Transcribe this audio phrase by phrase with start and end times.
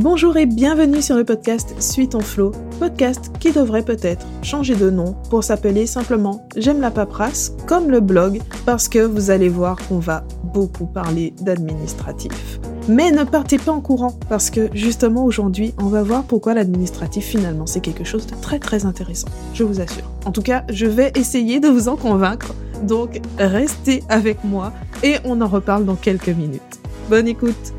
[0.00, 4.90] Bonjour et bienvenue sur le podcast Suis ton flow, podcast qui devrait peut-être changer de
[4.90, 9.76] nom pour s'appeler simplement J'aime la paperasse, comme le blog, parce que vous allez voir
[9.88, 12.60] qu'on va beaucoup parler d'administratif.
[12.88, 17.24] Mais ne partez pas en courant, parce que justement aujourd'hui, on va voir pourquoi l'administratif
[17.24, 20.08] finalement c'est quelque chose de très très intéressant, je vous assure.
[20.24, 22.54] En tout cas, je vais essayer de vous en convaincre,
[22.84, 24.72] donc restez avec moi
[25.02, 26.62] et on en reparle dans quelques minutes.
[27.10, 27.74] Bonne écoute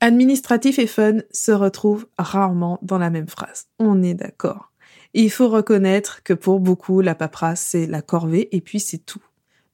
[0.00, 3.66] Administratif et fun se retrouvent rarement dans la même phrase.
[3.78, 4.72] On est d'accord.
[5.14, 9.22] Il faut reconnaître que pour beaucoup, la paperasse, c'est la corvée et puis c'est tout.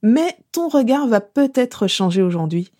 [0.01, 2.71] Mais ton regard va peut-être changer aujourd'hui.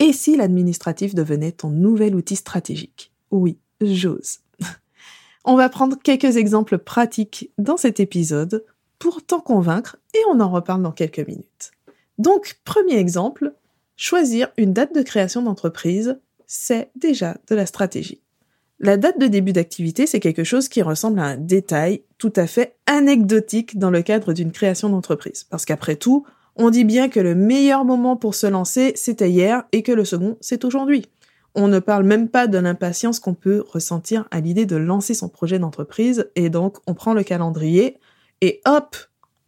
[0.00, 3.12] Et si l'administratif devenait ton nouvel outil stratégique?
[3.30, 4.38] Oui, j'ose.
[5.44, 8.64] on va prendre quelques exemples pratiques dans cet épisode
[8.98, 11.70] pour t'en convaincre et on en reparle dans quelques minutes.
[12.18, 13.54] Donc, premier exemple,
[13.96, 18.20] choisir une date de création d'entreprise c'est déjà de la stratégie.
[18.80, 22.46] La date de début d'activité, c'est quelque chose qui ressemble à un détail tout à
[22.46, 25.44] fait anecdotique dans le cadre d'une création d'entreprise.
[25.50, 26.24] Parce qu'après tout,
[26.56, 30.04] on dit bien que le meilleur moment pour se lancer, c'était hier et que le
[30.04, 31.06] second, c'est aujourd'hui.
[31.54, 35.28] On ne parle même pas de l'impatience qu'on peut ressentir à l'idée de lancer son
[35.28, 37.98] projet d'entreprise et donc on prend le calendrier
[38.40, 38.96] et hop,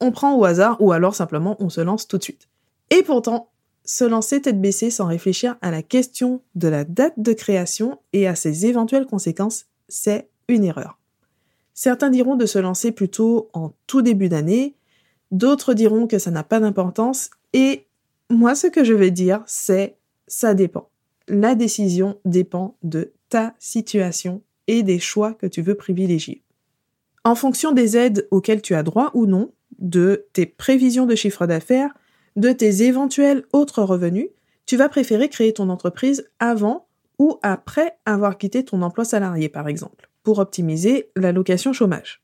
[0.01, 2.49] on prend au hasard ou alors simplement on se lance tout de suite.
[2.91, 3.50] Et pourtant,
[3.91, 8.29] se lancer tête baissée sans réfléchir à la question de la date de création et
[8.29, 11.01] à ses éventuelles conséquences, c'est une erreur.
[11.75, 14.77] Certains diront de se lancer plutôt en tout début d'année,
[15.33, 17.89] d'autres diront que ça n'a pas d'importance, et
[18.31, 19.97] moi ce que je vais dire, c'est
[20.29, 20.89] ça dépend.
[21.27, 26.45] La décision dépend de ta situation et des choix que tu veux privilégier.
[27.25, 31.49] En fonction des aides auxquelles tu as droit ou non, de tes prévisions de chiffre
[31.49, 31.93] d'affaires,
[32.37, 34.29] de tes éventuels autres revenus,
[34.67, 36.87] tu vas préférer créer ton entreprise avant
[37.19, 42.23] ou après avoir quitté ton emploi salarié, par exemple, pour optimiser l'allocation chômage.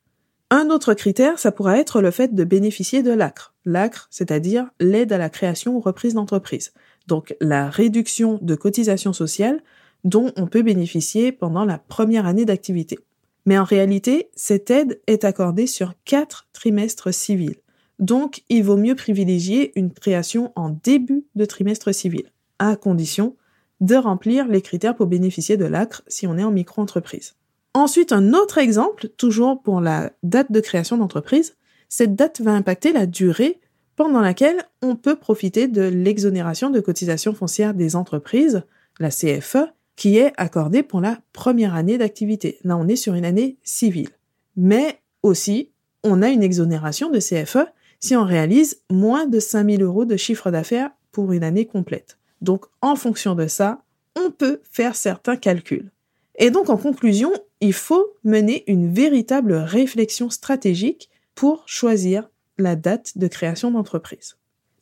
[0.50, 3.52] Un autre critère, ça pourra être le fait de bénéficier de l'ACRE.
[3.64, 6.72] L'ACRE, c'est-à-dire l'aide à la création ou reprise d'entreprise.
[7.08, 9.60] Donc la réduction de cotisation sociale
[10.04, 12.98] dont on peut bénéficier pendant la première année d'activité.
[13.44, 17.56] Mais en réalité, cette aide est accordée sur quatre trimestres civils.
[17.98, 22.24] Donc, il vaut mieux privilégier une création en début de trimestre civil,
[22.58, 23.36] à condition
[23.80, 27.34] de remplir les critères pour bénéficier de l'ACRE si on est en micro-entreprise.
[27.74, 31.56] Ensuite, un autre exemple, toujours pour la date de création d'entreprise,
[31.88, 33.60] cette date va impacter la durée
[33.96, 38.62] pendant laquelle on peut profiter de l'exonération de cotisation foncière des entreprises,
[38.98, 42.58] la CFE, qui est accordée pour la première année d'activité.
[42.64, 44.10] Là, on est sur une année civile.
[44.56, 45.70] Mais aussi,
[46.02, 47.66] on a une exonération de CFE
[48.00, 52.18] si on réalise moins de 5000 euros de chiffre d'affaires pour une année complète.
[52.40, 53.82] Donc, en fonction de ça,
[54.16, 55.90] on peut faire certains calculs.
[56.38, 63.16] Et donc, en conclusion, il faut mener une véritable réflexion stratégique pour choisir la date
[63.16, 64.36] de création d'entreprise.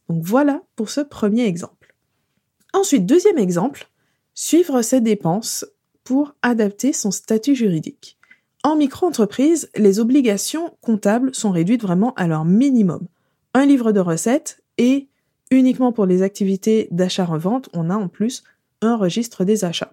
[0.08, 1.94] Donc voilà pour ce premier exemple.
[2.72, 3.88] Ensuite, deuxième exemple,
[4.34, 5.64] suivre ses dépenses
[6.02, 8.13] pour adapter son statut juridique.
[8.66, 13.06] En micro-entreprise, les obligations comptables sont réduites vraiment à leur minimum.
[13.52, 15.06] Un livre de recettes et
[15.50, 18.42] uniquement pour les activités d'achat-revente, on a en plus
[18.80, 19.92] un registre des achats.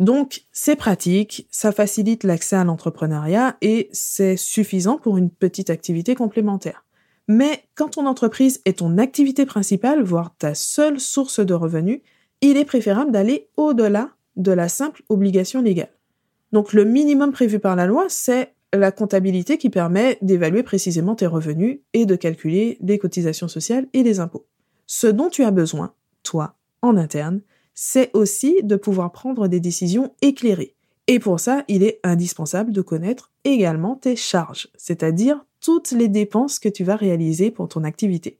[0.00, 6.16] Donc, c'est pratique, ça facilite l'accès à l'entrepreneuriat et c'est suffisant pour une petite activité
[6.16, 6.84] complémentaire.
[7.28, 12.00] Mais quand ton entreprise est ton activité principale, voire ta seule source de revenus,
[12.40, 15.92] il est préférable d'aller au-delà de la simple obligation légale.
[16.52, 21.26] Donc le minimum prévu par la loi, c'est la comptabilité qui permet d'évaluer précisément tes
[21.26, 24.46] revenus et de calculer les cotisations sociales et les impôts.
[24.86, 27.40] Ce dont tu as besoin, toi, en interne,
[27.74, 30.74] c'est aussi de pouvoir prendre des décisions éclairées.
[31.06, 36.58] Et pour ça, il est indispensable de connaître également tes charges, c'est-à-dire toutes les dépenses
[36.58, 38.38] que tu vas réaliser pour ton activité.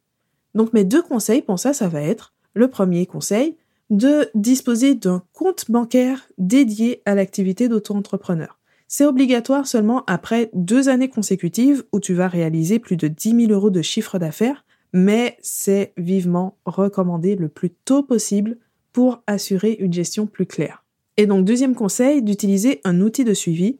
[0.54, 3.56] Donc mes deux conseils pour ça, ça va être le premier conseil,
[3.92, 8.58] de disposer d'un compte bancaire dédié à l'activité d'auto-entrepreneur.
[8.88, 13.52] C'est obligatoire seulement après deux années consécutives où tu vas réaliser plus de 10 000
[13.52, 18.56] euros de chiffre d'affaires, mais c'est vivement recommandé le plus tôt possible
[18.94, 20.84] pour assurer une gestion plus claire.
[21.18, 23.78] Et donc deuxième conseil, d'utiliser un outil de suivi,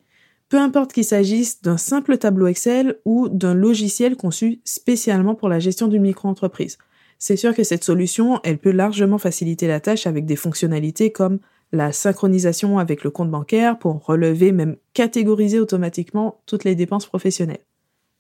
[0.51, 5.59] peu importe qu'il s'agisse d'un simple tableau Excel ou d'un logiciel conçu spécialement pour la
[5.59, 6.77] gestion d'une micro-entreprise
[7.25, 11.39] c'est sûr que cette solution, elle peut largement faciliter la tâche avec des fonctionnalités comme
[11.71, 17.65] la synchronisation avec le compte bancaire pour relever, même catégoriser automatiquement toutes les dépenses professionnelles.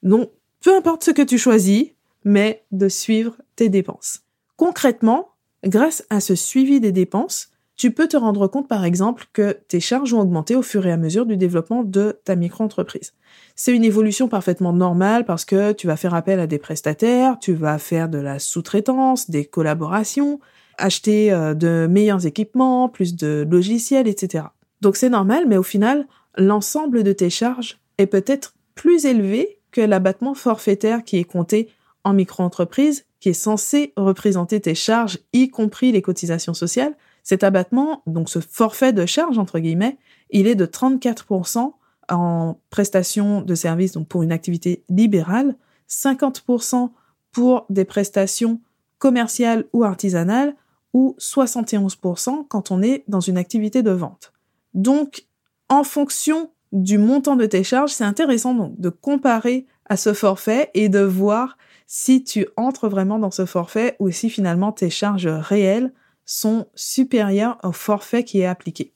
[0.04, 1.86] Donc, peu importe ce que tu choisis,
[2.24, 4.20] mais de suivre tes dépenses.
[4.54, 5.30] Concrètement,
[5.64, 7.50] grâce à ce suivi des dépenses,
[7.82, 10.92] tu peux te rendre compte par exemple que tes charges ont augmenté au fur et
[10.92, 13.12] à mesure du développement de ta micro-entreprise.
[13.56, 17.54] C'est une évolution parfaitement normale parce que tu vas faire appel à des prestataires, tu
[17.54, 20.38] vas faire de la sous-traitance, des collaborations,
[20.78, 24.44] acheter euh, de meilleurs équipements, plus de logiciels, etc.
[24.80, 26.06] Donc c'est normal, mais au final,
[26.36, 31.68] l'ensemble de tes charges est peut-être plus élevé que l'abattement forfaitaire qui est compté
[32.04, 36.94] en micro-entreprise, qui est censé représenter tes charges, y compris les cotisations sociales.
[37.22, 39.98] Cet abattement, donc ce forfait de charge, entre guillemets,
[40.30, 41.72] il est de 34%
[42.08, 45.56] en prestation de services, donc pour une activité libérale,
[45.88, 46.90] 50%
[47.30, 48.60] pour des prestations
[48.98, 50.54] commerciales ou artisanales,
[50.92, 54.32] ou 71% quand on est dans une activité de vente.
[54.74, 55.26] Donc,
[55.68, 60.70] en fonction du montant de tes charges, c'est intéressant donc de comparer à ce forfait
[60.74, 65.26] et de voir si tu entres vraiment dans ce forfait ou si finalement tes charges
[65.26, 65.92] réelles
[66.24, 68.94] sont supérieures au forfait qui est appliqué.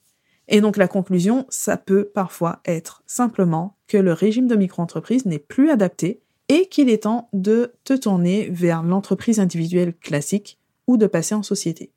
[0.49, 5.39] Et donc la conclusion, ça peut parfois être simplement que le régime de micro-entreprise n'est
[5.39, 11.07] plus adapté et qu'il est temps de te tourner vers l'entreprise individuelle classique ou de
[11.07, 11.93] passer en société.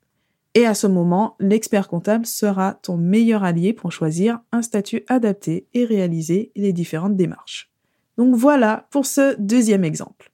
[0.55, 5.67] Et à ce moment, l'expert comptable sera ton meilleur allié pour choisir un statut adapté
[5.75, 7.71] et réaliser les différentes démarches.
[8.17, 10.28] Donc voilà pour ce deuxième exemple.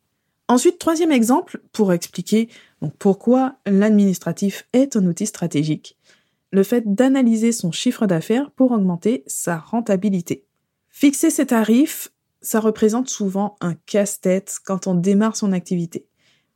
[0.48, 2.50] Ensuite, troisième exemple, pour expliquer
[3.00, 5.98] pourquoi l'administratif est un outil stratégique,
[6.52, 10.46] le fait d'analyser son chiffre d'affaires pour augmenter sa rentabilité.
[10.90, 12.12] Fixer ses tarifs,
[12.42, 16.06] ça représente souvent un casse-tête quand on démarre son activité.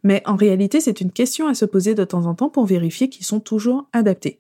[0.04, 3.10] Mais en réalité, c'est une question à se poser de temps en temps pour vérifier
[3.10, 4.40] qu'ils sont toujours adaptés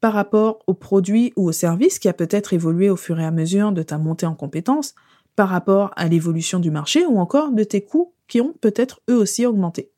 [0.00, 3.30] par rapport au produit ou au service qui a peut-être évolué au fur et à
[3.30, 4.94] mesure de ta montée en compétences,
[5.36, 9.16] par rapport à l'évolution du marché ou encore de tes coûts qui ont peut-être eux
[9.16, 9.90] aussi augmenté.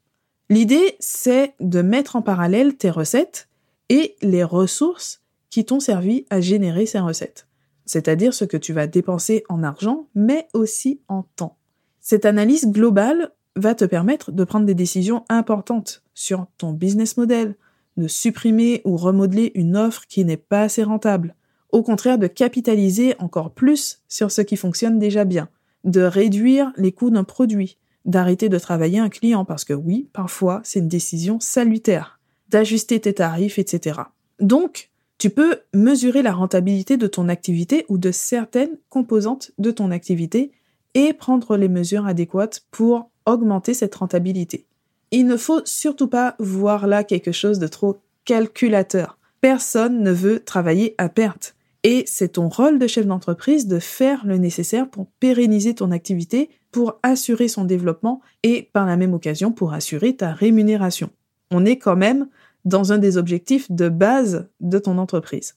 [0.51, 3.49] L'idée, c'est de mettre en parallèle tes recettes
[3.89, 7.47] et les ressources qui t'ont servi à générer ces recettes,
[7.85, 11.57] c'est-à-dire ce que tu vas dépenser en argent, mais aussi en temps.
[12.01, 17.55] Cette analyse globale va te permettre de prendre des décisions importantes sur ton business model,
[17.99, 21.35] de supprimer ou remodeler une offre qui n'est pas assez rentable,
[21.71, 25.49] au contraire de capitaliser encore plus sur ce qui fonctionne déjà bien,
[25.85, 30.61] de réduire les coûts d'un produit, d'arrêter de travailler un client parce que oui, parfois
[30.65, 34.01] c'est une décision salutaire, d'ajuster tes tarifs, etc.
[34.41, 39.91] Donc, tu peux mesurer la rentabilité de ton activité ou de certaines composantes de ton
[39.91, 40.51] activité
[40.95, 44.67] et prendre les mesures adéquates pour augmenter cette rentabilité.
[45.13, 49.19] Il ne faut surtout pas voir là quelque chose de trop calculateur.
[49.41, 51.55] Personne ne veut travailler à perte.
[51.85, 56.51] Et c'est ton rôle de chef d'entreprise de faire le nécessaire pour pérenniser ton activité,
[56.73, 61.11] pour assurer son développement et par la même occasion pour assurer ta rémunération.
[61.51, 62.29] On est quand même
[62.65, 65.55] dans un des objectifs de base de ton entreprise.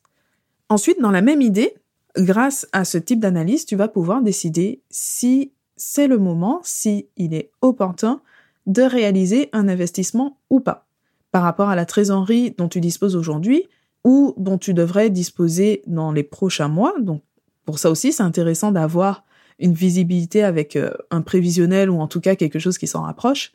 [0.69, 1.73] Ensuite, dans la même idée,
[2.17, 7.33] grâce à ce type d'analyse, tu vas pouvoir décider si c'est le moment, si il
[7.33, 8.21] est opportun,
[8.65, 10.87] de réaliser un investissement ou pas.
[11.31, 13.67] Par rapport à la trésorerie dont tu disposes aujourd'hui
[14.03, 16.93] ou dont tu devrais disposer dans les prochains mois.
[16.99, 17.21] Donc,
[17.65, 19.23] pour ça aussi, c'est intéressant d'avoir
[19.59, 23.53] une visibilité avec euh, un prévisionnel ou en tout cas quelque chose qui s'en rapproche,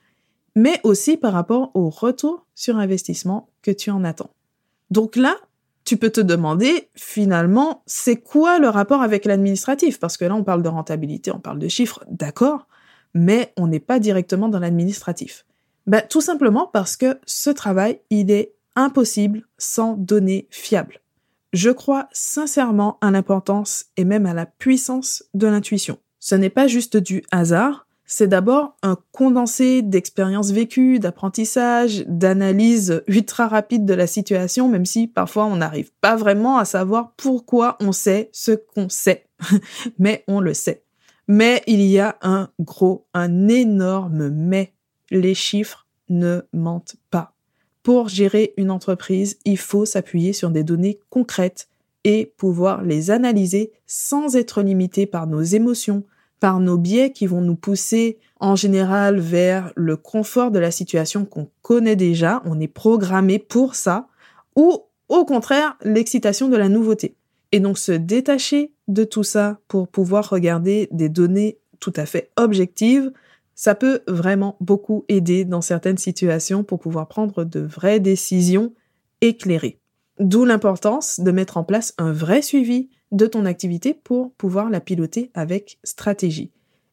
[0.56, 4.30] mais aussi par rapport au retour sur investissement que tu en attends.
[4.90, 5.36] Donc là,
[5.84, 9.98] tu peux te demander finalement c'est quoi le rapport avec l'administratif?
[9.98, 12.66] Parce que là on parle de rentabilité, on parle de chiffres, d'accord,
[13.14, 15.44] mais on n'est pas directement dans l'administratif.
[15.86, 20.99] Ben, tout simplement parce que ce travail, il est impossible sans données fiables.
[21.52, 25.98] Je crois sincèrement à l'importance et même à la puissance de l'intuition.
[26.20, 33.46] Ce n'est pas juste du hasard, c'est d'abord un condensé d'expériences vécues, d'apprentissage, d'analyse ultra
[33.46, 37.92] rapide de la situation, même si parfois on n'arrive pas vraiment à savoir pourquoi on
[37.92, 39.26] sait ce qu'on sait.
[40.00, 40.82] mais on le sait.
[41.28, 44.72] Mais il y a un gros, un énorme mais.
[45.12, 47.34] Les chiffres ne mentent pas.
[47.82, 51.68] Pour gérer une entreprise, il faut s'appuyer sur des données concrètes
[52.04, 56.04] et pouvoir les analyser sans être limité par nos émotions,
[56.40, 61.24] par nos biais qui vont nous pousser en général vers le confort de la situation
[61.24, 64.08] qu'on connaît déjà, on est programmé pour ça,
[64.56, 67.14] ou au contraire l'excitation de la nouveauté.
[67.52, 72.30] Et donc se détacher de tout ça pour pouvoir regarder des données tout à fait
[72.36, 73.12] objectives,
[73.60, 78.72] ça peut vraiment beaucoup aider dans certaines situations pour pouvoir prendre de vraies décisions
[79.20, 79.78] éclairées.
[80.18, 84.80] D'où l'importance de mettre en place un vrai suivi de ton activité pour pouvoir la
[84.80, 86.52] piloter avec stratégie.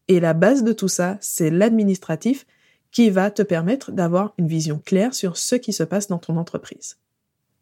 [0.10, 2.46] Et la base de tout ça, c'est l'administratif
[2.92, 6.36] qui va te permettre d'avoir une vision claire sur ce qui se passe dans ton
[6.36, 6.98] entreprise.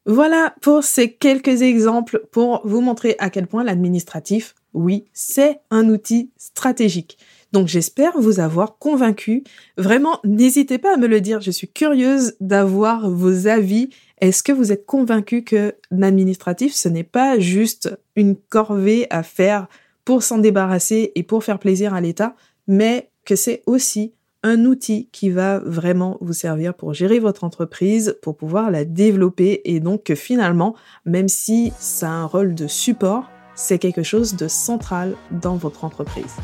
[0.08, 5.90] Voilà pour ces quelques exemples pour vous montrer à quel point l'administratif, oui, c'est un
[5.90, 7.20] outil stratégique.
[7.56, 9.46] Donc j'espère vous avoir convaincu.
[9.78, 11.40] Vraiment, n'hésitez pas à me le dire.
[11.40, 13.92] Je suis curieuse d'avoir vos avis.
[14.20, 19.68] Est-ce que vous êtes convaincu que l'administratif, ce n'est pas juste une corvée à faire
[20.04, 22.36] pour s'en débarrasser et pour faire plaisir à l'État,
[22.68, 24.12] mais que c'est aussi
[24.44, 29.62] un outil qui va vraiment vous servir pour gérer votre entreprise, pour pouvoir la développer
[29.64, 34.36] et donc que finalement, même si ça a un rôle de support, c'est quelque chose
[34.36, 36.36] de central dans votre entreprise.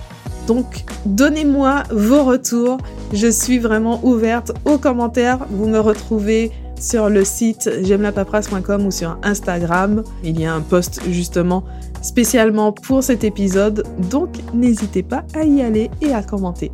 [0.52, 2.78] Donc, donnez-moi vos retours.
[3.14, 5.40] Je suis vraiment ouverte aux commentaires.
[5.50, 8.12] Vous me retrouvez sur le site j'aime
[8.86, 10.04] ou sur Instagram.
[10.26, 11.64] Il y a un post justement
[12.02, 16.70] spécialement pour cet épisode, donc n'hésitez pas à y aller et à commenter.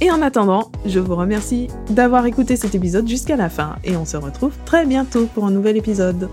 [0.00, 4.06] Et en attendant, je vous remercie d'avoir écouté cet épisode jusqu'à la fin et on
[4.06, 6.28] se retrouve très bientôt pour un nouvel épisode.